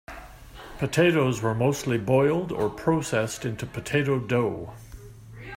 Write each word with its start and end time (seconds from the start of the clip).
Potatoes 0.79 1.43
were 1.43 1.53
mostly 1.53 1.99
boiled 1.99 2.51
or 2.51 2.71
processed 2.71 3.45
into 3.45 3.67
potato 3.67 4.17
dough. 4.17 4.73